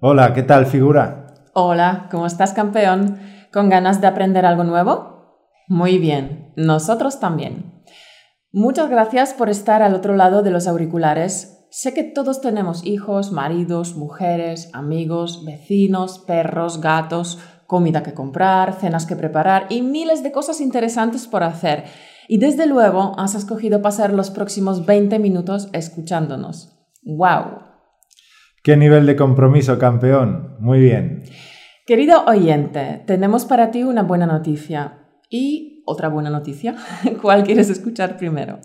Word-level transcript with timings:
Hola, 0.00 0.34
¿qué 0.34 0.42
tal, 0.42 0.66
figura? 0.66 1.34
Hola, 1.54 2.08
¿cómo 2.10 2.26
estás, 2.26 2.52
campeón? 2.52 3.18
¿Con 3.52 3.68
ganas 3.68 4.00
de 4.00 4.06
aprender 4.06 4.46
algo 4.46 4.64
nuevo? 4.64 5.48
Muy 5.68 5.98
bien, 5.98 6.52
nosotros 6.56 7.20
también. 7.20 7.82
Muchas 8.52 8.90
gracias 8.90 9.32
por 9.32 9.48
estar 9.48 9.82
al 9.82 9.94
otro 9.94 10.14
lado 10.14 10.42
de 10.42 10.50
los 10.50 10.66
auriculares. 10.66 11.66
Sé 11.70 11.94
que 11.94 12.04
todos 12.04 12.40
tenemos 12.40 12.84
hijos, 12.84 13.32
maridos, 13.32 13.96
mujeres, 13.96 14.68
amigos, 14.74 15.44
vecinos, 15.46 16.18
perros, 16.18 16.80
gatos, 16.80 17.38
comida 17.66 18.02
que 18.02 18.12
comprar, 18.12 18.74
cenas 18.74 19.06
que 19.06 19.16
preparar 19.16 19.66
y 19.70 19.80
miles 19.80 20.22
de 20.22 20.32
cosas 20.32 20.60
interesantes 20.60 21.26
por 21.26 21.42
hacer. 21.42 21.84
Y 22.28 22.36
desde 22.36 22.66
luego 22.66 23.14
has 23.18 23.34
escogido 23.34 23.80
pasar 23.80 24.12
los 24.12 24.30
próximos 24.30 24.84
20 24.84 25.18
minutos 25.18 25.70
escuchándonos. 25.72 26.76
¡Wow! 27.02 27.71
¿Qué 28.62 28.76
nivel 28.76 29.06
de 29.06 29.16
compromiso, 29.16 29.76
campeón? 29.76 30.54
Muy 30.60 30.78
bien. 30.78 31.24
Querido 31.84 32.24
oyente, 32.26 33.02
tenemos 33.08 33.44
para 33.44 33.72
ti 33.72 33.82
una 33.82 34.04
buena 34.04 34.24
noticia 34.24 35.00
y 35.28 35.82
otra 35.84 36.08
buena 36.08 36.30
noticia. 36.30 36.76
¿Cuál 37.22 37.42
quieres 37.42 37.70
escuchar 37.70 38.16
primero? 38.16 38.60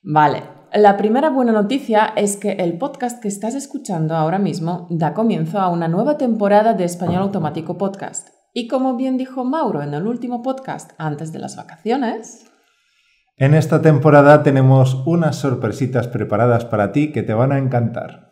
Vale, 0.00 0.44
la 0.72 0.96
primera 0.96 1.28
buena 1.28 1.50
noticia 1.50 2.12
es 2.14 2.36
que 2.36 2.52
el 2.52 2.78
podcast 2.78 3.20
que 3.20 3.26
estás 3.26 3.56
escuchando 3.56 4.14
ahora 4.14 4.38
mismo 4.38 4.86
da 4.90 5.12
comienzo 5.12 5.58
a 5.58 5.70
una 5.70 5.88
nueva 5.88 6.16
temporada 6.16 6.74
de 6.74 6.84
Español 6.84 7.22
Automático 7.22 7.76
Podcast. 7.76 8.28
Y 8.54 8.68
como 8.68 8.96
bien 8.96 9.16
dijo 9.16 9.44
Mauro 9.44 9.82
en 9.82 9.92
el 9.92 10.06
último 10.06 10.40
podcast 10.40 10.92
antes 10.98 11.32
de 11.32 11.40
las 11.40 11.56
vacaciones... 11.56 12.46
En 13.36 13.54
esta 13.54 13.82
temporada 13.82 14.44
tenemos 14.44 15.02
unas 15.04 15.34
sorpresitas 15.34 16.06
preparadas 16.06 16.64
para 16.64 16.92
ti 16.92 17.10
que 17.10 17.24
te 17.24 17.34
van 17.34 17.50
a 17.50 17.58
encantar. 17.58 18.29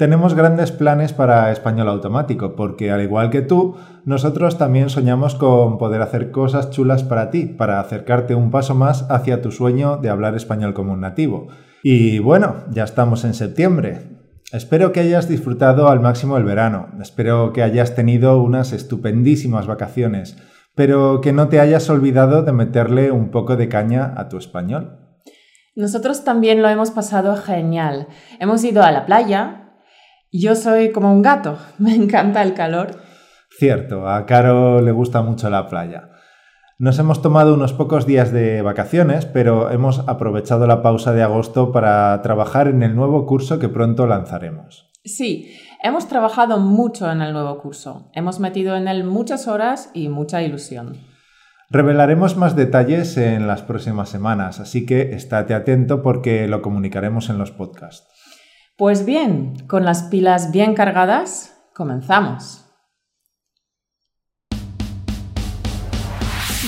Tenemos 0.00 0.32
grandes 0.32 0.72
planes 0.72 1.12
para 1.12 1.52
español 1.52 1.86
automático, 1.86 2.56
porque 2.56 2.90
al 2.90 3.02
igual 3.02 3.28
que 3.28 3.42
tú, 3.42 3.76
nosotros 4.06 4.56
también 4.56 4.88
soñamos 4.88 5.34
con 5.34 5.76
poder 5.76 6.00
hacer 6.00 6.30
cosas 6.30 6.70
chulas 6.70 7.04
para 7.04 7.28
ti, 7.30 7.44
para 7.44 7.80
acercarte 7.80 8.34
un 8.34 8.50
paso 8.50 8.74
más 8.74 9.04
hacia 9.10 9.42
tu 9.42 9.52
sueño 9.52 9.98
de 9.98 10.08
hablar 10.08 10.34
español 10.36 10.72
como 10.72 10.94
un 10.94 11.02
nativo. 11.02 11.48
Y 11.82 12.18
bueno, 12.18 12.64
ya 12.70 12.84
estamos 12.84 13.24
en 13.24 13.34
septiembre. 13.34 14.16
Espero 14.52 14.92
que 14.92 15.00
hayas 15.00 15.28
disfrutado 15.28 15.88
al 15.88 16.00
máximo 16.00 16.38
el 16.38 16.44
verano, 16.44 16.88
espero 17.02 17.52
que 17.52 17.62
hayas 17.62 17.94
tenido 17.94 18.42
unas 18.42 18.72
estupendísimas 18.72 19.66
vacaciones, 19.66 20.38
pero 20.74 21.20
que 21.20 21.34
no 21.34 21.48
te 21.48 21.60
hayas 21.60 21.90
olvidado 21.90 22.42
de 22.42 22.52
meterle 22.52 23.10
un 23.10 23.30
poco 23.30 23.54
de 23.56 23.68
caña 23.68 24.14
a 24.16 24.30
tu 24.30 24.38
español. 24.38 24.96
Nosotros 25.76 26.24
también 26.24 26.62
lo 26.62 26.70
hemos 26.70 26.90
pasado 26.90 27.36
genial. 27.36 28.08
Hemos 28.38 28.64
ido 28.64 28.82
a 28.82 28.92
la 28.92 29.04
playa, 29.04 29.66
yo 30.32 30.54
soy 30.54 30.92
como 30.92 31.12
un 31.12 31.22
gato, 31.22 31.58
me 31.78 31.94
encanta 31.94 32.42
el 32.42 32.54
calor. 32.54 33.00
Cierto, 33.58 34.08
a 34.08 34.26
Caro 34.26 34.80
le 34.80 34.92
gusta 34.92 35.22
mucho 35.22 35.50
la 35.50 35.68
playa. 35.68 36.10
Nos 36.78 36.98
hemos 36.98 37.20
tomado 37.20 37.52
unos 37.52 37.74
pocos 37.74 38.06
días 38.06 38.32
de 38.32 38.62
vacaciones, 38.62 39.26
pero 39.26 39.70
hemos 39.70 39.98
aprovechado 40.08 40.66
la 40.66 40.80
pausa 40.80 41.12
de 41.12 41.22
agosto 41.22 41.72
para 41.72 42.22
trabajar 42.22 42.68
en 42.68 42.82
el 42.82 42.96
nuevo 42.96 43.26
curso 43.26 43.58
que 43.58 43.68
pronto 43.68 44.06
lanzaremos. 44.06 44.90
Sí, 45.04 45.54
hemos 45.82 46.08
trabajado 46.08 46.58
mucho 46.58 47.10
en 47.10 47.20
el 47.20 47.34
nuevo 47.34 47.58
curso. 47.58 48.10
Hemos 48.14 48.40
metido 48.40 48.76
en 48.76 48.88
él 48.88 49.04
muchas 49.04 49.46
horas 49.46 49.90
y 49.92 50.08
mucha 50.08 50.42
ilusión. 50.42 50.96
Revelaremos 51.68 52.36
más 52.36 52.56
detalles 52.56 53.16
en 53.16 53.46
las 53.46 53.62
próximas 53.62 54.08
semanas, 54.08 54.58
así 54.58 54.86
que 54.86 55.12
estate 55.12 55.54
atento 55.54 56.02
porque 56.02 56.48
lo 56.48 56.62
comunicaremos 56.62 57.30
en 57.30 57.38
los 57.38 57.50
podcasts. 57.50 58.09
Pues 58.80 59.04
bien, 59.04 59.66
con 59.68 59.84
las 59.84 60.04
pilas 60.04 60.52
bien 60.52 60.72
cargadas, 60.72 61.54
comenzamos. 61.74 62.64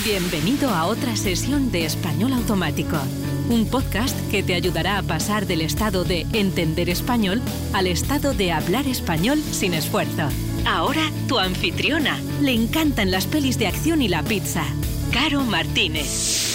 Bienvenido 0.05 0.69
a 0.69 0.85
otra 0.85 1.15
sesión 1.15 1.71
de 1.71 1.85
Español 1.85 2.33
Automático, 2.33 2.97
un 3.49 3.65
podcast 3.65 4.15
que 4.29 4.43
te 4.43 4.53
ayudará 4.53 4.99
a 4.99 5.01
pasar 5.01 5.47
del 5.47 5.61
estado 5.61 6.03
de 6.03 6.27
entender 6.33 6.87
español 6.87 7.41
al 7.73 7.87
estado 7.87 8.35
de 8.35 8.51
hablar 8.51 8.85
español 8.85 9.39
sin 9.39 9.73
esfuerzo. 9.73 10.29
Ahora 10.67 11.09
tu 11.27 11.39
anfitriona. 11.39 12.19
Le 12.41 12.53
encantan 12.53 13.09
las 13.09 13.25
pelis 13.25 13.57
de 13.57 13.65
acción 13.65 14.03
y 14.03 14.07
la 14.07 14.21
pizza. 14.21 14.65
Caro 15.11 15.41
Martínez. 15.41 16.52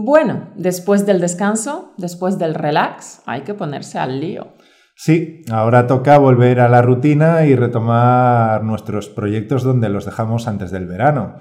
Bueno, 0.00 0.50
después 0.54 1.06
del 1.06 1.20
descanso, 1.20 1.92
después 1.96 2.38
del 2.38 2.54
relax, 2.54 3.20
hay 3.26 3.40
que 3.40 3.54
ponerse 3.54 3.98
al 3.98 4.20
lío. 4.20 4.52
Sí, 4.94 5.42
ahora 5.50 5.88
toca 5.88 6.18
volver 6.18 6.60
a 6.60 6.68
la 6.68 6.82
rutina 6.82 7.44
y 7.46 7.56
retomar 7.56 8.62
nuestros 8.62 9.08
proyectos 9.08 9.64
donde 9.64 9.88
los 9.88 10.04
dejamos 10.04 10.46
antes 10.46 10.70
del 10.70 10.86
verano. 10.86 11.40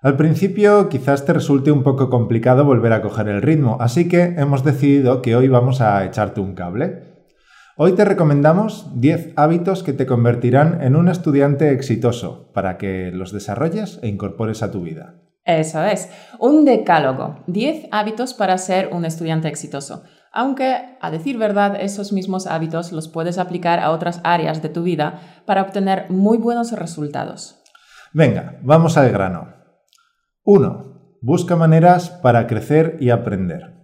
Al 0.00 0.16
principio 0.16 0.88
quizás 0.88 1.26
te 1.26 1.34
resulte 1.34 1.72
un 1.72 1.82
poco 1.82 2.08
complicado 2.08 2.64
volver 2.64 2.94
a 2.94 3.02
coger 3.02 3.28
el 3.28 3.42
ritmo, 3.42 3.76
así 3.80 4.08
que 4.08 4.34
hemos 4.38 4.64
decidido 4.64 5.20
que 5.20 5.36
hoy 5.36 5.48
vamos 5.48 5.82
a 5.82 6.06
echarte 6.06 6.40
un 6.40 6.54
cable. 6.54 7.02
Hoy 7.76 7.92
te 7.92 8.06
recomendamos 8.06 8.98
10 8.98 9.34
hábitos 9.36 9.82
que 9.82 9.92
te 9.92 10.06
convertirán 10.06 10.80
en 10.80 10.96
un 10.96 11.08
estudiante 11.08 11.70
exitoso 11.72 12.50
para 12.54 12.78
que 12.78 13.10
los 13.12 13.30
desarrolles 13.30 13.98
e 14.02 14.08
incorpores 14.08 14.62
a 14.62 14.70
tu 14.70 14.80
vida. 14.80 15.16
Eso 15.44 15.82
es, 15.84 16.08
un 16.38 16.64
decálogo, 16.64 17.44
10 17.48 17.88
hábitos 17.90 18.32
para 18.32 18.56
ser 18.56 18.88
un 18.92 19.04
estudiante 19.04 19.48
exitoso. 19.48 20.02
Aunque, 20.32 20.96
a 21.00 21.10
decir 21.10 21.36
verdad, 21.36 21.76
esos 21.78 22.12
mismos 22.12 22.46
hábitos 22.46 22.92
los 22.92 23.08
puedes 23.08 23.38
aplicar 23.38 23.78
a 23.78 23.90
otras 23.90 24.20
áreas 24.24 24.62
de 24.62 24.70
tu 24.70 24.82
vida 24.82 25.20
para 25.44 25.62
obtener 25.62 26.06
muy 26.08 26.38
buenos 26.38 26.72
resultados. 26.72 27.62
Venga, 28.12 28.58
vamos 28.62 28.96
al 28.96 29.10
grano. 29.10 29.54
1. 30.44 31.18
Busca 31.20 31.56
maneras 31.56 32.10
para 32.10 32.46
crecer 32.46 32.96
y 33.00 33.10
aprender. 33.10 33.74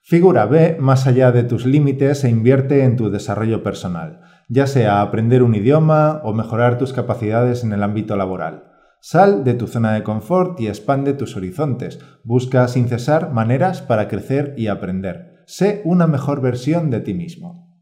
Figura, 0.00 0.46
ve 0.46 0.76
más 0.80 1.06
allá 1.06 1.32
de 1.32 1.42
tus 1.42 1.66
límites 1.66 2.24
e 2.24 2.30
invierte 2.30 2.84
en 2.84 2.96
tu 2.96 3.10
desarrollo 3.10 3.62
personal, 3.62 4.20
ya 4.48 4.66
sea 4.66 5.02
aprender 5.02 5.42
un 5.42 5.54
idioma 5.54 6.20
o 6.24 6.32
mejorar 6.32 6.78
tus 6.78 6.92
capacidades 6.92 7.62
en 7.62 7.72
el 7.72 7.82
ámbito 7.82 8.16
laboral. 8.16 8.67
Sal 9.00 9.44
de 9.44 9.54
tu 9.54 9.66
zona 9.66 9.94
de 9.94 10.02
confort 10.02 10.60
y 10.60 10.66
expande 10.66 11.12
tus 11.12 11.36
horizontes. 11.36 12.00
Busca 12.24 12.66
sin 12.68 12.88
cesar 12.88 13.32
maneras 13.32 13.80
para 13.80 14.08
crecer 14.08 14.54
y 14.56 14.66
aprender. 14.66 15.44
Sé 15.46 15.82
una 15.84 16.06
mejor 16.06 16.40
versión 16.40 16.90
de 16.90 17.00
ti 17.00 17.14
mismo. 17.14 17.80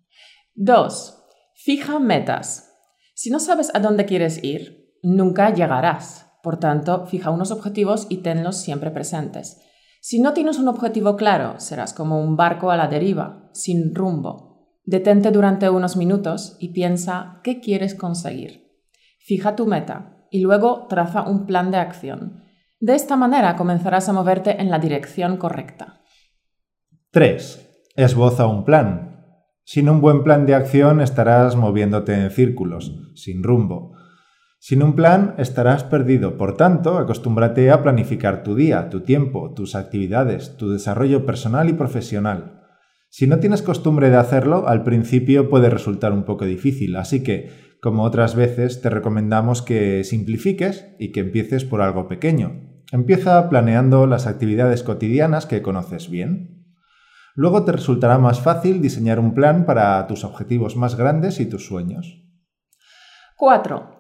2. 0.55 1.25
Fija 1.55 1.99
metas. 1.99 2.75
Si 3.15 3.31
no 3.31 3.41
sabes 3.41 3.71
a 3.75 3.81
dónde 3.81 4.05
quieres 4.05 4.45
ir, 4.45 4.95
nunca 5.03 5.53
llegarás. 5.53 6.27
Por 6.43 6.59
tanto, 6.59 7.07
fija 7.07 7.31
unos 7.31 7.51
objetivos 7.51 8.07
y 8.09 8.19
tenlos 8.19 8.57
siempre 8.57 8.91
presentes. 8.91 9.61
Si 10.01 10.21
no 10.21 10.33
tienes 10.33 10.59
un 10.59 10.69
objetivo 10.69 11.17
claro, 11.17 11.59
serás 11.59 11.93
como 11.93 12.23
un 12.23 12.37
barco 12.37 12.71
a 12.71 12.77
la 12.77 12.87
deriva, 12.87 13.51
sin 13.53 13.95
rumbo. 13.95 14.71
Detente 14.85 15.33
durante 15.33 15.69
unos 15.69 15.97
minutos 15.97 16.57
y 16.61 16.69
piensa 16.69 17.41
qué 17.43 17.59
quieres 17.59 17.97
conseguir. 17.97 18.71
Fija 19.19 19.57
tu 19.57 19.67
meta, 19.67 20.16
y 20.31 20.41
luego 20.41 20.87
traza 20.89 21.23
un 21.23 21.47
plan 21.47 21.71
de 21.71 21.79
acción. 21.79 22.45
De 22.81 22.95
esta 22.95 23.17
manera 23.17 23.57
comenzarás 23.57 24.09
a 24.09 24.13
moverte 24.13 24.61
en 24.61 24.71
la 24.71 24.79
dirección 24.79 25.37
correcta. 25.37 26.03
3. 27.11 27.91
Esboza 27.97 28.47
un 28.47 28.65
plan. 28.65 29.25
Sin 29.65 29.89
un 29.89 30.01
buen 30.01 30.23
plan 30.23 30.47
de 30.47 30.55
acción 30.55 31.01
estarás 31.01 31.57
moviéndote 31.57 32.15
en 32.15 32.31
círculos, 32.31 32.93
sin 33.15 33.43
rumbo. 33.43 33.97
Sin 34.59 34.83
un 34.83 34.95
plan 34.95 35.35
estarás 35.39 35.85
perdido, 35.85 36.37
por 36.37 36.57
tanto, 36.57 36.99
acostúmbrate 36.99 37.71
a 37.71 37.83
planificar 37.83 38.43
tu 38.43 38.55
día, 38.55 38.91
tu 38.91 39.01
tiempo, 39.01 39.53
tus 39.55 39.75
actividades, 39.75 40.57
tu 40.57 40.71
desarrollo 40.71 41.25
personal 41.25 41.69
y 41.69 41.73
profesional. 41.73 42.63
Si 43.09 43.27
no 43.27 43.39
tienes 43.39 43.63
costumbre 43.63 44.11
de 44.11 44.17
hacerlo, 44.17 44.69
al 44.69 44.83
principio 44.83 45.49
puede 45.49 45.71
resultar 45.71 46.13
un 46.13 46.25
poco 46.25 46.45
difícil, 46.45 46.97
así 46.97 47.23
que 47.23 47.66
como 47.83 48.05
otras 48.05 48.35
veces, 48.35 48.81
te 48.81 48.91
recomendamos 48.91 49.63
que 49.63 50.03
simplifiques 50.05 50.95
y 50.99 51.13
que 51.13 51.21
empieces 51.21 51.65
por 51.65 51.83
algo 51.83 52.09
pequeño. 52.09 52.83
Empieza 52.93 53.49
planeando 53.49 54.07
las 54.07 54.27
actividades 54.27 54.83
cotidianas 54.83 55.47
que 55.47 55.63
conoces 55.63 56.09
bien. 56.09 56.75
Luego 57.35 57.65
te 57.65 57.73
resultará 57.73 58.19
más 58.19 58.41
fácil 58.41 58.81
diseñar 58.81 59.19
un 59.19 59.35
plan 59.35 59.67
para 59.67 60.07
tus 60.07 60.25
objetivos 60.25 60.77
más 60.77 60.97
grandes 60.97 61.39
y 61.41 61.47
tus 61.47 61.67
sueños. 61.67 62.23
4. 63.37 63.91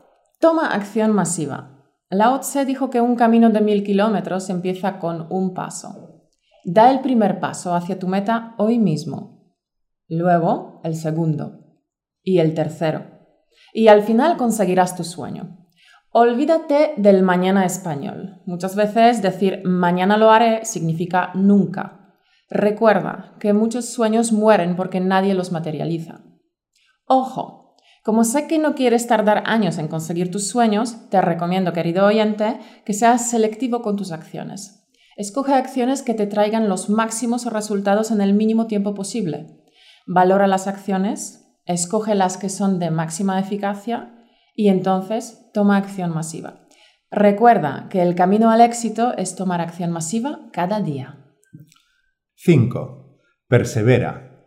Toma 0.40 0.68
acción 0.68 1.12
masiva. 1.12 1.84
Lao 2.08 2.40
Tse 2.40 2.64
dijo 2.64 2.88
que 2.88 3.00
un 3.00 3.16
camino 3.16 3.50
de 3.50 3.60
mil 3.60 3.84
kilómetros 3.84 4.48
empieza 4.48 4.98
con 4.98 5.26
un 5.30 5.52
paso. 5.52 6.22
Da 6.64 6.90
el 6.90 7.00
primer 7.00 7.40
paso 7.40 7.74
hacia 7.74 7.98
tu 7.98 8.08
meta 8.08 8.54
hoy 8.56 8.78
mismo. 8.78 9.54
Luego 10.08 10.80
el 10.84 10.94
segundo. 10.94 11.60
Y 12.22 12.38
el 12.38 12.54
tercero 12.54 13.15
y 13.76 13.88
al 13.88 14.02
final 14.02 14.38
conseguirás 14.38 14.96
tu 14.96 15.04
sueño. 15.04 15.58
Olvídate 16.10 16.94
del 16.96 17.22
mañana 17.22 17.66
español. 17.66 18.40
Muchas 18.46 18.74
veces 18.74 19.20
decir 19.20 19.60
mañana 19.66 20.16
lo 20.16 20.30
haré 20.30 20.64
significa 20.64 21.30
nunca. 21.34 22.14
Recuerda 22.48 23.34
que 23.38 23.52
muchos 23.52 23.84
sueños 23.84 24.32
mueren 24.32 24.76
porque 24.76 24.98
nadie 25.00 25.34
los 25.34 25.52
materializa. 25.52 26.22
Ojo, 27.04 27.76
como 28.02 28.24
sé 28.24 28.46
que 28.46 28.58
no 28.58 28.74
quieres 28.74 29.08
tardar 29.08 29.42
años 29.44 29.76
en 29.76 29.88
conseguir 29.88 30.30
tus 30.30 30.48
sueños, 30.48 31.10
te 31.10 31.20
recomiendo, 31.20 31.74
querido 31.74 32.06
oyente, 32.06 32.58
que 32.86 32.94
seas 32.94 33.28
selectivo 33.28 33.82
con 33.82 33.96
tus 33.96 34.10
acciones. 34.10 34.88
Escoge 35.18 35.52
acciones 35.52 36.00
que 36.00 36.14
te 36.14 36.26
traigan 36.26 36.70
los 36.70 36.88
máximos 36.88 37.44
resultados 37.44 38.10
en 38.10 38.22
el 38.22 38.32
mínimo 38.32 38.68
tiempo 38.68 38.94
posible. 38.94 39.62
Valora 40.06 40.46
las 40.46 40.66
acciones, 40.66 41.45
escoge 41.66 42.14
las 42.14 42.36
que 42.36 42.48
son 42.48 42.78
de 42.78 42.90
máxima 42.90 43.38
eficacia 43.38 44.14
y 44.54 44.68
entonces 44.68 45.50
toma 45.52 45.76
acción 45.76 46.14
masiva. 46.14 46.66
Recuerda 47.10 47.88
que 47.90 48.02
el 48.02 48.14
camino 48.14 48.50
al 48.50 48.60
éxito 48.60 49.14
es 49.16 49.36
tomar 49.36 49.60
acción 49.60 49.90
masiva 49.90 50.48
cada 50.52 50.80
día. 50.80 51.34
5. 52.36 53.20
Persevera. 53.48 54.44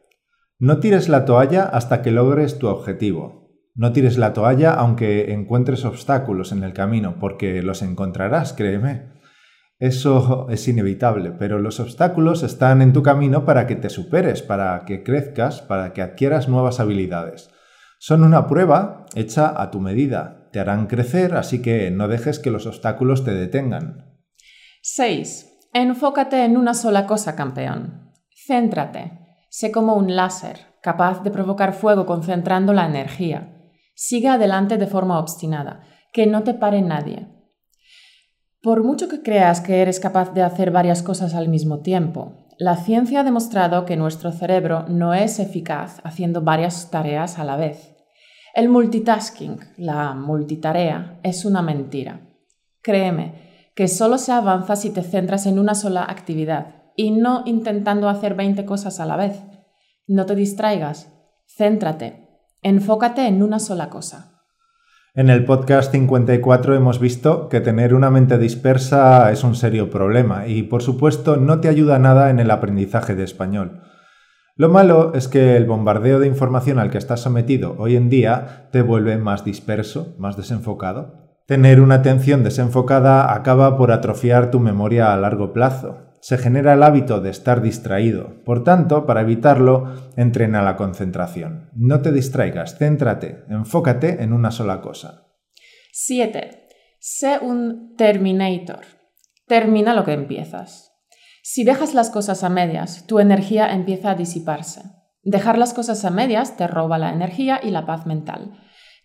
No 0.57 0.79
tires 0.79 1.07
la 1.07 1.25
toalla 1.25 1.63
hasta 1.63 2.01
que 2.01 2.11
logres 2.11 2.59
tu 2.59 2.67
objetivo. 2.67 3.49
No 3.75 3.93
tires 3.93 4.17
la 4.17 4.33
toalla 4.33 4.73
aunque 4.73 5.31
encuentres 5.31 5.85
obstáculos 5.85 6.51
en 6.51 6.63
el 6.63 6.73
camino, 6.73 7.15
porque 7.19 7.61
los 7.61 7.81
encontrarás, 7.81 8.51
créeme. 8.53 9.18
Eso 9.79 10.47
es 10.49 10.67
inevitable, 10.67 11.31
pero 11.31 11.57
los 11.57 11.79
obstáculos 11.79 12.43
están 12.43 12.81
en 12.81 12.91
tu 12.91 13.01
camino 13.01 13.45
para 13.45 13.65
que 13.65 13.77
te 13.77 13.89
superes, 13.89 14.41
para 14.41 14.83
que 14.85 15.03
crezcas, 15.03 15.61
para 15.61 15.93
que 15.93 16.01
adquieras 16.01 16.49
nuevas 16.49 16.81
habilidades. 16.81 17.49
Son 17.97 18.23
una 18.23 18.45
prueba 18.45 19.05
hecha 19.15 19.53
a 19.61 19.71
tu 19.71 19.79
medida. 19.79 20.49
Te 20.51 20.59
harán 20.59 20.87
crecer, 20.87 21.33
así 21.35 21.61
que 21.61 21.91
no 21.91 22.09
dejes 22.09 22.39
que 22.39 22.51
los 22.51 22.65
obstáculos 22.65 23.23
te 23.23 23.33
detengan. 23.33 24.19
6. 24.81 25.69
Enfócate 25.73 26.43
en 26.43 26.57
una 26.57 26.73
sola 26.73 27.05
cosa, 27.05 27.37
campeón. 27.37 28.11
Céntrate. 28.47 29.11
Sé 29.49 29.71
como 29.71 29.95
un 29.95 30.13
láser, 30.13 30.59
capaz 30.81 31.23
de 31.23 31.31
provocar 31.31 31.73
fuego 31.73 32.05
concentrando 32.05 32.73
la 32.73 32.85
energía. 32.85 33.71
Sigue 33.95 34.27
adelante 34.27 34.77
de 34.77 34.87
forma 34.87 35.19
obstinada. 35.19 35.83
Que 36.11 36.27
no 36.27 36.43
te 36.43 36.53
pare 36.53 36.81
nadie. 36.81 37.38
Por 38.61 38.83
mucho 38.83 39.07
que 39.07 39.21
creas 39.21 39.61
que 39.61 39.81
eres 39.81 40.01
capaz 40.01 40.33
de 40.33 40.41
hacer 40.41 40.69
varias 40.69 41.01
cosas 41.01 41.33
al 41.33 41.47
mismo 41.47 41.79
tiempo, 41.79 42.33
la 42.57 42.75
ciencia 42.75 43.21
ha 43.21 43.23
demostrado 43.23 43.85
que 43.85 43.95
nuestro 43.95 44.33
cerebro 44.33 44.85
no 44.89 45.13
es 45.13 45.39
eficaz 45.39 46.01
haciendo 46.03 46.41
varias 46.41 46.91
tareas 46.91 47.39
a 47.39 47.45
la 47.45 47.55
vez. 47.55 47.95
El 48.53 48.67
multitasking, 48.67 49.59
la 49.77 50.13
multitarea, 50.13 51.21
es 51.23 51.45
una 51.45 51.61
mentira. 51.61 52.19
Créeme, 52.81 53.71
que 53.75 53.87
solo 53.87 54.17
se 54.17 54.33
avanza 54.33 54.75
si 54.75 54.89
te 54.89 55.03
centras 55.03 55.45
en 55.45 55.57
una 55.57 55.73
sola 55.73 56.03
actividad 56.03 56.75
y 56.97 57.11
no 57.11 57.43
intentando 57.45 58.09
hacer 58.09 58.35
20 58.35 58.65
cosas 58.65 58.99
a 58.99 59.05
la 59.05 59.15
vez. 59.15 59.41
No 60.05 60.25
te 60.25 60.35
distraigas, 60.35 61.13
céntrate, 61.47 62.27
enfócate 62.61 63.25
en 63.25 63.41
una 63.41 63.59
sola 63.59 63.89
cosa. 63.89 64.38
En 65.15 65.31
el 65.31 65.43
podcast 65.43 65.91
54 65.91 66.75
hemos 66.75 66.99
visto 66.99 67.49
que 67.49 67.61
tener 67.61 67.95
una 67.95 68.11
mente 68.11 68.37
dispersa 68.37 69.31
es 69.31 69.43
un 69.43 69.55
serio 69.55 69.89
problema 69.89 70.45
y 70.45 70.61
por 70.61 70.83
supuesto 70.83 71.35
no 71.35 71.59
te 71.59 71.67
ayuda 71.67 71.97
nada 71.97 72.29
en 72.29 72.39
el 72.39 72.51
aprendizaje 72.51 73.15
de 73.15 73.23
español. 73.23 73.81
Lo 74.55 74.69
malo 74.69 75.13
es 75.15 75.27
que 75.27 75.57
el 75.57 75.65
bombardeo 75.65 76.19
de 76.19 76.27
información 76.27 76.77
al 76.77 76.91
que 76.91 76.99
estás 76.99 77.21
sometido 77.21 77.75
hoy 77.79 77.95
en 77.95 78.09
día 78.09 78.67
te 78.71 78.83
vuelve 78.83 79.17
más 79.17 79.43
disperso, 79.43 80.15
más 80.19 80.37
desenfocado. 80.37 81.39
Tener 81.47 81.81
una 81.81 81.95
atención 81.95 82.43
desenfocada 82.43 83.33
acaba 83.33 83.77
por 83.77 83.91
atrofiar 83.91 84.51
tu 84.51 84.59
memoria 84.59 85.11
a 85.11 85.17
largo 85.17 85.53
plazo. 85.53 86.08
Se 86.21 86.37
genera 86.37 86.73
el 86.73 86.83
hábito 86.83 87.21
de 87.21 87.29
estar 87.29 87.61
distraído. 87.61 88.43
Por 88.43 88.63
tanto, 88.63 89.05
para 89.05 89.21
evitarlo, 89.21 90.11
entrena 90.17 90.61
la 90.61 90.75
concentración. 90.75 91.69
No 91.73 92.01
te 92.01 92.11
distraigas, 92.11 92.77
céntrate, 92.77 93.45
enfócate 93.49 94.21
en 94.21 94.33
una 94.33 94.51
sola 94.51 94.81
cosa. 94.81 95.27
7. 95.91 96.67
Sé 96.99 97.39
un 97.41 97.95
terminator. 97.95 98.81
Termina 99.47 99.93
lo 99.93 100.03
que 100.03 100.13
empiezas. 100.13 100.91
Si 101.41 101.63
dejas 101.63 101.93
las 101.93 102.09
cosas 102.09 102.43
a 102.43 102.49
medias, 102.49 103.07
tu 103.07 103.19
energía 103.19 103.71
empieza 103.73 104.11
a 104.11 104.15
disiparse. 104.15 104.81
Dejar 105.23 105.57
las 105.57 105.73
cosas 105.73 106.05
a 106.05 106.09
medias 106.09 106.57
te 106.57 106.67
roba 106.67 106.97
la 106.97 107.11
energía 107.11 107.59
y 107.63 107.71
la 107.71 107.85
paz 107.85 108.05
mental. 108.05 108.59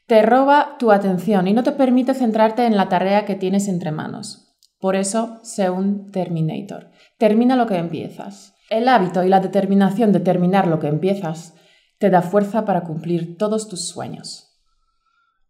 Te 0.06 0.22
roba 0.22 0.76
tu 0.78 0.92
atención 0.92 1.48
y 1.48 1.54
no 1.54 1.62
te 1.62 1.72
permite 1.72 2.12
centrarte 2.12 2.66
en 2.66 2.76
la 2.76 2.88
tarea 2.88 3.24
que 3.24 3.36
tienes 3.36 3.68
entre 3.68 3.90
manos. 3.90 4.56
Por 4.78 4.96
eso, 4.96 5.40
sé 5.42 5.70
un 5.70 6.10
Terminator. 6.10 6.90
Termina 7.18 7.56
lo 7.56 7.66
que 7.66 7.76
empiezas. 7.76 8.54
El 8.70 8.88
hábito 8.88 9.24
y 9.24 9.28
la 9.28 9.40
determinación 9.40 10.12
de 10.12 10.20
terminar 10.20 10.66
lo 10.66 10.80
que 10.80 10.88
empiezas 10.88 11.54
te 11.98 12.10
da 12.10 12.22
fuerza 12.22 12.64
para 12.64 12.82
cumplir 12.82 13.36
todos 13.36 13.68
tus 13.68 13.86
sueños. 13.88 14.60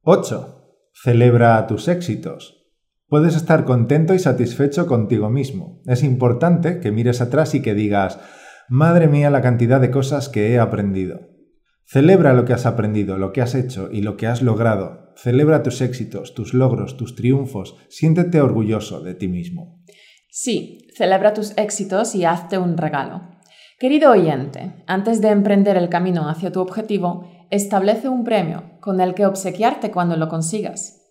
8. 0.02 0.60
Celebra 0.92 1.66
tus 1.66 1.88
éxitos. 1.88 2.64
Puedes 3.08 3.36
estar 3.36 3.64
contento 3.64 4.12
y 4.14 4.18
satisfecho 4.18 4.86
contigo 4.86 5.30
mismo. 5.30 5.80
Es 5.86 6.02
importante 6.02 6.80
que 6.80 6.92
mires 6.92 7.20
atrás 7.20 7.54
y 7.54 7.62
que 7.62 7.74
digas, 7.74 8.18
madre 8.68 9.08
mía 9.08 9.30
la 9.30 9.40
cantidad 9.40 9.80
de 9.80 9.90
cosas 9.90 10.28
que 10.28 10.52
he 10.52 10.58
aprendido. 10.58 11.20
Celebra 11.86 12.32
lo 12.32 12.44
que 12.44 12.54
has 12.54 12.66
aprendido, 12.66 13.18
lo 13.18 13.32
que 13.32 13.42
has 13.42 13.54
hecho 13.54 13.88
y 13.90 14.02
lo 14.02 14.16
que 14.16 14.26
has 14.26 14.42
logrado. 14.42 15.12
Celebra 15.16 15.62
tus 15.62 15.80
éxitos, 15.80 16.34
tus 16.34 16.54
logros, 16.54 16.96
tus 16.96 17.14
triunfos. 17.14 17.76
Siéntete 17.88 18.40
orgulloso 18.40 19.00
de 19.00 19.14
ti 19.14 19.28
mismo. 19.28 19.82
Sí, 20.36 20.88
celebra 20.96 21.32
tus 21.32 21.56
éxitos 21.56 22.16
y 22.16 22.24
hazte 22.24 22.58
un 22.58 22.76
regalo. 22.76 23.22
Querido 23.78 24.10
oyente, 24.10 24.82
antes 24.88 25.20
de 25.20 25.28
emprender 25.28 25.76
el 25.76 25.88
camino 25.88 26.28
hacia 26.28 26.50
tu 26.50 26.60
objetivo, 26.60 27.30
establece 27.50 28.08
un 28.08 28.24
premio 28.24 28.64
con 28.80 29.00
el 29.00 29.14
que 29.14 29.26
obsequiarte 29.26 29.92
cuando 29.92 30.16
lo 30.16 30.28
consigas. 30.28 31.02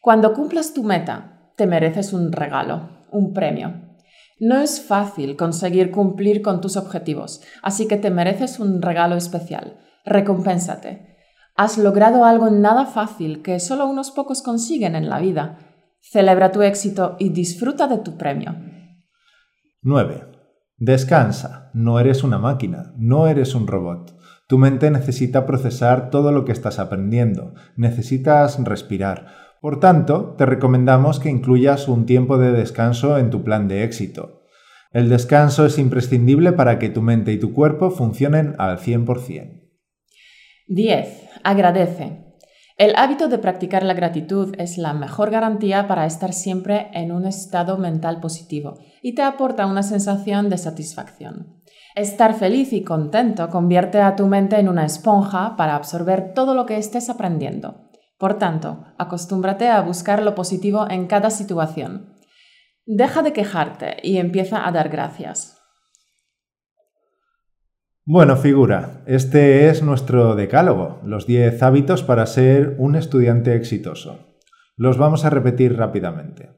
Cuando 0.00 0.32
cumplas 0.32 0.74
tu 0.74 0.82
meta, 0.82 1.52
te 1.56 1.68
mereces 1.68 2.12
un 2.12 2.32
regalo, 2.32 2.88
un 3.12 3.32
premio. 3.32 3.72
No 4.40 4.58
es 4.58 4.80
fácil 4.80 5.36
conseguir 5.36 5.92
cumplir 5.92 6.42
con 6.42 6.60
tus 6.60 6.76
objetivos, 6.76 7.40
así 7.62 7.86
que 7.86 7.98
te 7.98 8.10
mereces 8.10 8.58
un 8.58 8.82
regalo 8.82 9.14
especial 9.14 9.78
recompénsate. 10.04 11.16
Has 11.54 11.78
logrado 11.78 12.24
algo 12.24 12.50
nada 12.50 12.86
fácil 12.86 13.42
que 13.42 13.60
solo 13.60 13.86
unos 13.86 14.10
pocos 14.10 14.42
consiguen 14.42 14.96
en 14.96 15.08
la 15.08 15.20
vida. 15.20 15.58
Celebra 16.00 16.50
tu 16.50 16.62
éxito 16.62 17.14
y 17.20 17.28
disfruta 17.28 17.86
de 17.86 17.98
tu 17.98 18.16
premio. 18.16 18.71
9. 19.84 20.26
Descansa. 20.76 21.72
No 21.74 21.98
eres 21.98 22.22
una 22.22 22.38
máquina, 22.38 22.92
no 22.96 23.26
eres 23.26 23.56
un 23.56 23.66
robot. 23.66 24.16
Tu 24.46 24.56
mente 24.56 24.92
necesita 24.92 25.44
procesar 25.44 26.08
todo 26.10 26.30
lo 26.30 26.44
que 26.44 26.52
estás 26.52 26.78
aprendiendo, 26.78 27.54
necesitas 27.74 28.62
respirar. 28.62 29.26
Por 29.60 29.80
tanto, 29.80 30.36
te 30.38 30.46
recomendamos 30.46 31.18
que 31.18 31.30
incluyas 31.30 31.88
un 31.88 32.06
tiempo 32.06 32.38
de 32.38 32.52
descanso 32.52 33.18
en 33.18 33.30
tu 33.30 33.42
plan 33.42 33.66
de 33.66 33.82
éxito. 33.82 34.44
El 34.92 35.08
descanso 35.08 35.66
es 35.66 35.78
imprescindible 35.78 36.52
para 36.52 36.78
que 36.78 36.88
tu 36.88 37.02
mente 37.02 37.32
y 37.32 37.40
tu 37.40 37.52
cuerpo 37.52 37.90
funcionen 37.90 38.54
al 38.58 38.78
100%. 38.78 39.68
10. 40.68 41.28
Agradece. 41.42 42.31
El 42.78 42.94
hábito 42.96 43.28
de 43.28 43.38
practicar 43.38 43.82
la 43.82 43.94
gratitud 43.94 44.54
es 44.58 44.78
la 44.78 44.94
mejor 44.94 45.30
garantía 45.30 45.86
para 45.86 46.06
estar 46.06 46.32
siempre 46.32 46.90
en 46.94 47.12
un 47.12 47.26
estado 47.26 47.76
mental 47.76 48.20
positivo 48.20 48.78
y 49.02 49.14
te 49.14 49.22
aporta 49.22 49.66
una 49.66 49.82
sensación 49.82 50.48
de 50.48 50.58
satisfacción. 50.58 51.60
Estar 51.94 52.34
feliz 52.34 52.72
y 52.72 52.82
contento 52.82 53.50
convierte 53.50 54.00
a 54.00 54.16
tu 54.16 54.26
mente 54.26 54.58
en 54.58 54.68
una 54.68 54.86
esponja 54.86 55.56
para 55.56 55.76
absorber 55.76 56.32
todo 56.32 56.54
lo 56.54 56.64
que 56.64 56.78
estés 56.78 57.10
aprendiendo. 57.10 57.90
Por 58.18 58.38
tanto, 58.38 58.84
acostúmbrate 58.98 59.68
a 59.68 59.80
buscar 59.82 60.22
lo 60.22 60.34
positivo 60.34 60.86
en 60.88 61.06
cada 61.06 61.28
situación. 61.28 62.14
Deja 62.86 63.22
de 63.22 63.32
quejarte 63.32 63.96
y 64.02 64.16
empieza 64.16 64.66
a 64.66 64.72
dar 64.72 64.88
gracias. 64.88 65.61
Bueno, 68.04 68.36
figura, 68.36 69.04
este 69.06 69.68
es 69.68 69.84
nuestro 69.84 70.34
decálogo, 70.34 70.98
los 71.04 71.24
10 71.24 71.62
hábitos 71.62 72.02
para 72.02 72.26
ser 72.26 72.74
un 72.78 72.96
estudiante 72.96 73.54
exitoso. 73.54 74.26
Los 74.76 74.98
vamos 74.98 75.24
a 75.24 75.30
repetir 75.30 75.76
rápidamente. 75.76 76.50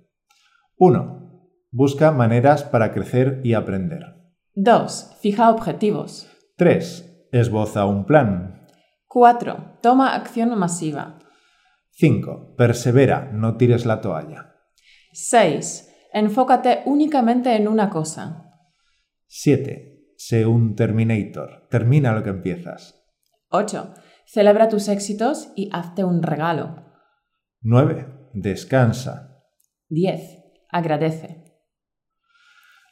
1. 0.79 1.51
Busca 1.71 2.13
maneras 2.13 2.65
para 2.65 2.95
crecer 2.95 3.43
y 3.45 3.53
aprender. 3.53 4.15
2. 4.55 5.19
Fija 5.21 5.51
objetivos. 5.51 6.31
3. 6.57 7.29
Esboza 7.31 7.85
un 7.85 8.07
plan. 8.07 8.67
4. 9.09 9.81
Toma 9.83 10.15
acción 10.15 10.59
masiva. 10.59 11.19
5. 11.91 12.55
Persevera, 12.57 13.31
no 13.35 13.59
tires 13.59 13.85
la 13.85 14.01
toalla. 14.01 14.55
6. 15.13 15.91
Enfócate 16.15 16.81
únicamente 16.87 17.55
en 17.55 17.69
una 17.69 17.91
cosa. 17.91 18.51
7. 19.27 19.94
Sé 20.27 20.47
un 20.47 20.75
Terminator. 20.75 21.69
Termina 21.69 22.15
lo 22.15 22.23
que 22.23 22.31
empiezas. 22.31 22.95
8. 23.51 23.93
Celebra 24.25 24.71
tus 24.71 24.89
éxitos 24.89 25.53
y 25.55 25.69
hazte 25.71 26.03
un 26.03 26.23
regalo. 26.23 26.77
9. 27.61 28.31
Descansa. 28.33 29.43
10. 29.91 30.23
Agradece. 30.71 31.45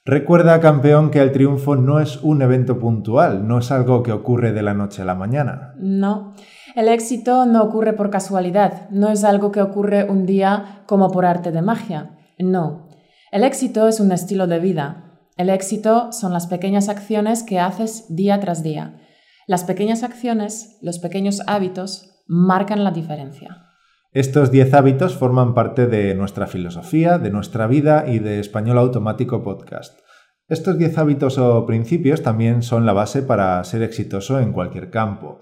Recuerda, 0.04 0.60
campeón, 0.60 1.10
que 1.10 1.20
el 1.20 1.32
triunfo 1.32 1.74
no 1.74 2.00
es 2.00 2.18
un 2.22 2.42
evento 2.42 2.78
puntual, 2.78 3.48
no 3.48 3.60
es 3.60 3.72
algo 3.72 4.02
que 4.02 4.12
ocurre 4.12 4.52
de 4.52 4.60
la 4.60 4.74
noche 4.74 5.00
a 5.00 5.06
la 5.06 5.14
mañana. 5.14 5.72
No, 5.78 6.34
el 6.76 6.88
éxito 6.88 7.46
no 7.46 7.62
ocurre 7.62 7.94
por 7.94 8.10
casualidad, 8.10 8.90
no 8.90 9.08
es 9.08 9.24
algo 9.24 9.52
que 9.52 9.62
ocurre 9.62 10.04
un 10.04 10.26
día 10.26 10.82
como 10.86 11.10
por 11.10 11.24
arte 11.24 11.50
de 11.50 11.62
magia. 11.62 12.18
No, 12.38 12.90
el 13.30 13.42
éxito 13.42 13.88
es 13.88 14.00
un 14.00 14.12
estilo 14.12 14.46
de 14.46 14.58
vida. 14.58 15.11
El 15.42 15.50
éxito 15.50 16.12
son 16.12 16.32
las 16.32 16.46
pequeñas 16.46 16.88
acciones 16.88 17.42
que 17.42 17.58
haces 17.58 18.04
día 18.08 18.38
tras 18.38 18.62
día. 18.62 19.00
Las 19.48 19.64
pequeñas 19.64 20.04
acciones, 20.04 20.78
los 20.82 21.00
pequeños 21.00 21.40
hábitos, 21.48 22.22
marcan 22.28 22.84
la 22.84 22.92
diferencia. 22.92 23.66
Estos 24.12 24.52
10 24.52 24.72
hábitos 24.72 25.16
forman 25.16 25.52
parte 25.52 25.88
de 25.88 26.14
nuestra 26.14 26.46
filosofía, 26.46 27.18
de 27.18 27.30
nuestra 27.30 27.66
vida 27.66 28.04
y 28.06 28.20
de 28.20 28.38
Español 28.38 28.78
Automático 28.78 29.42
Podcast. 29.42 29.98
Estos 30.46 30.78
10 30.78 30.96
hábitos 30.98 31.38
o 31.38 31.66
principios 31.66 32.22
también 32.22 32.62
son 32.62 32.86
la 32.86 32.92
base 32.92 33.22
para 33.22 33.64
ser 33.64 33.82
exitoso 33.82 34.38
en 34.38 34.52
cualquier 34.52 34.90
campo. 34.90 35.40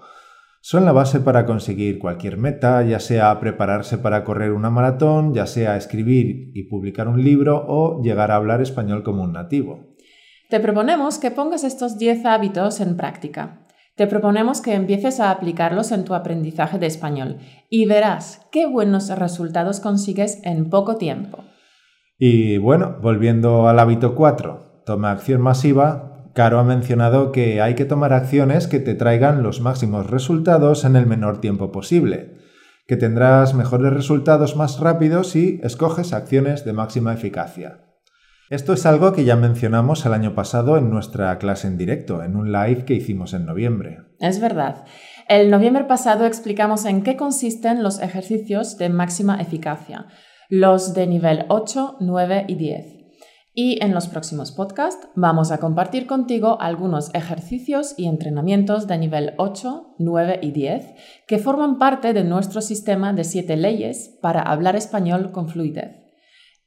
Son 0.63 0.85
la 0.85 0.91
base 0.91 1.19
para 1.19 1.47
conseguir 1.47 1.97
cualquier 1.97 2.37
meta, 2.37 2.83
ya 2.83 2.99
sea 2.99 3.39
prepararse 3.39 3.97
para 3.97 4.23
correr 4.23 4.51
una 4.51 4.69
maratón, 4.69 5.33
ya 5.33 5.47
sea 5.47 5.75
escribir 5.75 6.51
y 6.53 6.69
publicar 6.69 7.07
un 7.07 7.23
libro 7.23 7.65
o 7.67 8.03
llegar 8.03 8.29
a 8.29 8.35
hablar 8.35 8.61
español 8.61 9.01
como 9.01 9.23
un 9.23 9.33
nativo. 9.33 9.90
Te 10.51 10.59
proponemos 10.59 11.17
que 11.17 11.31
pongas 11.31 11.63
estos 11.63 11.97
10 11.97 12.25
hábitos 12.25 12.81
en 12.81 12.97
práctica. 12.97 13.61
Te 13.95 14.05
proponemos 14.05 14.59
que 14.59 14.73
empieces 14.73 15.21
a 15.21 15.31
aplicarlos 15.31 15.93
en 15.93 16.03
tu 16.03 16.13
aprendizaje 16.13 16.77
de 16.77 16.87
español 16.87 17.37
y 17.69 17.85
verás 17.85 18.41
qué 18.51 18.67
buenos 18.67 19.07
resultados 19.17 19.79
consigues 19.79 20.41
en 20.43 20.69
poco 20.69 20.97
tiempo. 20.97 21.45
Y 22.19 22.57
bueno, 22.57 22.97
volviendo 23.01 23.69
al 23.69 23.79
hábito 23.79 24.13
4, 24.13 24.83
toma 24.85 25.11
acción 25.11 25.39
masiva, 25.39 26.27
Caro 26.33 26.59
ha 26.59 26.65
mencionado 26.65 27.31
que 27.31 27.61
hay 27.61 27.75
que 27.75 27.85
tomar 27.85 28.11
acciones 28.11 28.67
que 28.67 28.81
te 28.81 28.93
traigan 28.93 29.43
los 29.43 29.61
máximos 29.61 30.09
resultados 30.09 30.83
en 30.83 30.97
el 30.97 31.05
menor 31.05 31.39
tiempo 31.39 31.71
posible, 31.71 32.35
que 32.87 32.97
tendrás 32.97 33.53
mejores 33.53 33.93
resultados 33.93 34.57
más 34.57 34.81
rápidos 34.81 35.29
si 35.29 35.61
escoges 35.63 36.11
acciones 36.11 36.65
de 36.65 36.73
máxima 36.73 37.13
eficacia. 37.13 37.90
Esto 38.51 38.73
es 38.73 38.85
algo 38.85 39.13
que 39.13 39.23
ya 39.23 39.37
mencionamos 39.37 40.05
el 40.05 40.13
año 40.13 40.35
pasado 40.35 40.75
en 40.77 40.89
nuestra 40.89 41.37
clase 41.37 41.67
en 41.67 41.77
directo, 41.77 42.21
en 42.21 42.35
un 42.35 42.51
live 42.51 42.83
que 42.83 42.95
hicimos 42.95 43.33
en 43.33 43.45
noviembre. 43.45 43.99
Es 44.19 44.41
verdad. 44.41 44.83
El 45.29 45.49
noviembre 45.49 45.85
pasado 45.85 46.25
explicamos 46.25 46.83
en 46.83 47.01
qué 47.01 47.15
consisten 47.15 47.81
los 47.81 48.01
ejercicios 48.01 48.77
de 48.77 48.89
máxima 48.89 49.39
eficacia, 49.39 50.07
los 50.49 50.93
de 50.93 51.07
nivel 51.07 51.45
8, 51.47 51.95
9 52.01 52.43
y 52.49 52.55
10. 52.55 52.85
Y 53.53 53.81
en 53.81 53.93
los 53.93 54.09
próximos 54.09 54.51
podcasts 54.51 55.07
vamos 55.15 55.53
a 55.53 55.59
compartir 55.59 56.05
contigo 56.05 56.59
algunos 56.59 57.09
ejercicios 57.15 57.93
y 57.95 58.07
entrenamientos 58.07 58.85
de 58.85 58.97
nivel 58.97 59.33
8, 59.37 59.95
9 59.97 60.39
y 60.41 60.51
10 60.51 60.87
que 61.25 61.39
forman 61.39 61.79
parte 61.79 62.11
de 62.11 62.25
nuestro 62.25 62.59
sistema 62.59 63.13
de 63.13 63.23
7 63.23 63.55
leyes 63.55 64.17
para 64.21 64.41
hablar 64.41 64.75
español 64.75 65.31
con 65.31 65.47
fluidez. 65.47 66.00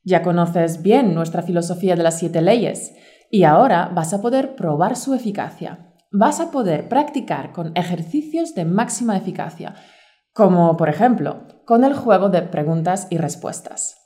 Ya 0.04 0.22
conoces 0.22 0.82
bien 0.82 1.14
nuestra 1.14 1.42
filosofía 1.42 1.96
de 1.96 2.02
las 2.02 2.18
siete 2.18 2.42
leyes 2.42 2.94
y 3.30 3.44
ahora 3.44 3.90
vas 3.94 4.12
a 4.12 4.20
poder 4.20 4.54
probar 4.54 4.96
su 4.96 5.14
eficacia. 5.14 5.94
Vas 6.12 6.40
a 6.40 6.50
poder 6.50 6.88
practicar 6.88 7.52
con 7.52 7.72
ejercicios 7.74 8.54
de 8.54 8.66
máxima 8.66 9.16
eficacia, 9.16 9.74
como 10.32 10.76
por 10.76 10.90
ejemplo 10.90 11.46
con 11.64 11.84
el 11.84 11.94
juego 11.94 12.28
de 12.28 12.42
preguntas 12.42 13.06
y 13.10 13.16
respuestas. 13.16 13.96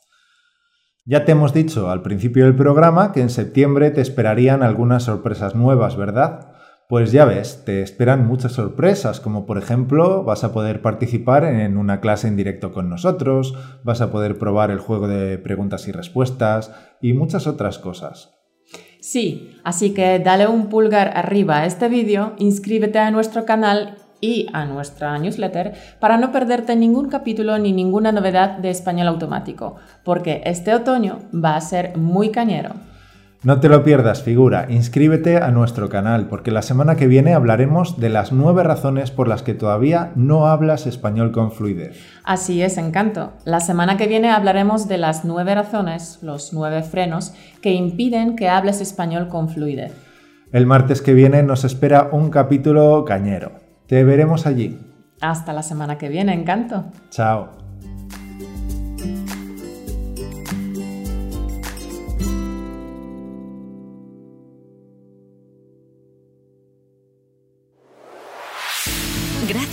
Ya 1.05 1.25
te 1.25 1.33
hemos 1.33 1.53
dicho 1.53 1.91
al 1.91 2.03
principio 2.03 2.45
del 2.45 2.55
programa 2.55 3.13
que 3.13 3.21
en 3.21 3.31
septiembre 3.31 3.91
te 3.91 4.01
esperarían 4.01 4.63
algunas 4.63 5.05
sorpresas 5.05 5.55
nuevas, 5.55 5.97
¿verdad? 5.97 6.53
Pues 6.89 7.13
ya 7.13 7.27
ves, 7.27 7.65
te 7.67 7.83
esperan 7.83 8.27
muchas 8.27 8.53
sorpresas, 8.53 9.21
como 9.21 9.45
por 9.45 9.59
ejemplo 9.59 10.25
vas 10.25 10.43
a 10.43 10.55
poder 10.55 10.81
participar 10.81 11.45
en 11.45 11.77
una 11.77 12.01
clase 12.01 12.29
en 12.29 12.37
directo 12.37 12.73
con 12.73 12.89
nosotros, 12.89 13.55
vas 13.85 14.01
a 14.01 14.11
poder 14.11 14.39
probar 14.39 14.71
el 14.71 14.79
juego 14.79 15.07
de 15.07 15.37
preguntas 15.37 15.87
y 15.87 15.93
respuestas 15.93 16.73
y 17.03 17.13
muchas 17.13 17.47
otras 17.47 17.79
cosas. 17.79 18.39
Sí, 19.01 19.55
así 19.65 19.93
que 19.93 20.19
dale 20.19 20.47
un 20.47 20.71
pulgar 20.71 21.13
arriba 21.15 21.59
a 21.59 21.67
este 21.67 21.91
vídeo, 21.91 22.33
inscríbete 22.39 22.99
a 22.99 23.11
nuestro 23.11 23.45
canal 23.45 23.99
y 24.23 24.47
a 24.55 24.65
nuestra 24.65 25.19
newsletter 25.19 25.75
para 26.01 26.17
no 26.17 26.33
perderte 26.33 26.75
ningún 26.75 27.11
capítulo 27.11 27.59
ni 27.59 27.73
ninguna 27.75 28.13
novedad 28.13 28.57
de 28.57 28.71
español 28.71 29.09
automático, 29.09 29.77
porque 30.05 30.41
este 30.47 30.75
otoño 30.75 31.19
va 31.35 31.55
a 31.55 31.61
ser 31.61 31.99
muy 31.99 32.31
cañero. 32.31 32.88
No 33.45 33.61
te 33.61 33.69
lo 33.69 33.85
pierdas, 33.85 34.25
figura, 34.25 34.67
inscríbete 34.69 35.37
a 35.37 35.53
nuestro 35.53 35.89
canal 35.89 36.27
porque 36.27 36.51
la 36.51 36.61
semana 36.61 36.97
que 36.97 37.07
viene 37.07 37.35
hablaremos 37.35 38.01
de 38.01 38.09
las 38.09 38.33
nueve 38.33 38.65
razones 38.65 39.13
por 39.13 39.29
las 39.29 39.45
que 39.45 39.55
todavía 39.55 40.11
no 40.17 40.49
hablas 40.49 40.89
español 40.89 41.31
con 41.31 41.53
fluidez. 41.53 42.05
Así 42.25 42.63
es, 42.63 42.79
encanto. 42.79 43.35
La 43.45 43.61
semana 43.61 43.97
que 43.97 44.09
viene 44.09 44.31
hablaremos 44.31 44.89
de 44.89 44.99
las 44.99 45.25
nueve 45.25 45.55
razones, 45.55 46.19
los 46.21 46.53
nueve 46.53 46.83
frenos, 46.83 47.33
que 47.63 47.71
impiden 47.71 48.35
que 48.35 48.49
hables 48.49 48.81
español 48.81 49.29
con 49.29 49.49
fluidez. 49.49 49.93
El 50.51 50.67
martes 50.67 51.01
que 51.01 51.15
viene 51.15 51.45
nos 51.45 51.63
espera 51.63 52.09
un 52.11 52.31
capítulo 52.31 53.05
cañero. 53.05 53.53
Te 53.87 54.03
veremos 54.03 54.47
allí. 54.47 54.81
Hasta 55.21 55.53
la 55.53 55.63
semana 55.63 55.97
que 55.97 56.09
viene, 56.09 56.35
encanto. 56.35 56.87
Chao. 57.11 57.68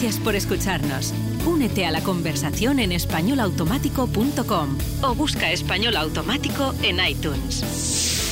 Gracias 0.05 0.23
por 0.23 0.35
escucharnos. 0.35 1.15
Únete 1.47 1.83
a 1.87 1.89
la 1.89 1.99
conversación 1.99 2.77
en 2.77 2.91
españolautomático.com 2.91 4.77
o 5.01 5.15
busca 5.15 5.51
español 5.51 5.95
automático 5.95 6.75
en 6.83 6.99
iTunes. 7.03 8.24